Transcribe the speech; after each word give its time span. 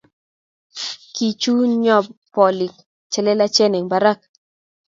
kichunyo 1.13 1.97
bolik 2.33 2.73
chelelachen 3.11 3.73
en 3.79 3.85
barak 3.91 4.19